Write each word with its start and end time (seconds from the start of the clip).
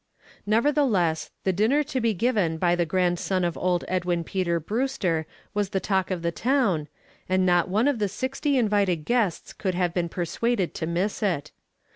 Nevertheless, 0.47 1.29
the 1.43 1.53
dinner 1.53 1.83
to 1.83 2.01
be 2.01 2.15
given 2.15 2.57
by 2.57 2.73
the 2.75 2.87
grandson 2.87 3.43
of 3.43 3.55
old 3.55 3.85
Edwin 3.87 4.23
Peter 4.23 4.59
Brewster 4.59 5.27
was 5.53 5.69
the 5.69 5.79
talk 5.79 6.09
of 6.09 6.23
the 6.23 6.31
town, 6.31 6.87
and 7.29 7.45
not 7.45 7.69
one 7.69 7.87
of 7.87 7.99
the 7.99 8.09
sixty 8.09 8.57
invited 8.57 9.05
guests 9.05 9.53
could 9.53 9.75
have 9.75 9.93
been 9.93 10.09
persuaded 10.09 10.73
to 10.73 10.87
miss 10.87 11.21
it. 11.21 11.51